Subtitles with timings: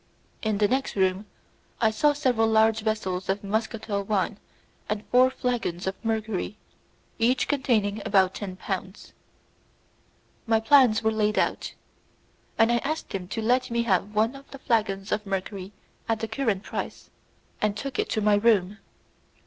[0.41, 1.27] In the next room
[1.79, 4.39] I saw several large vessels of muscatel wine
[4.89, 6.57] and four flagons of mercury,
[7.19, 9.13] each containing about ten pounds.
[10.47, 11.75] My plans were laid, and
[12.71, 15.71] I asked him to let me have one of the flagons of mercury
[16.09, 17.11] at the current price,
[17.61, 18.79] and took it to my room.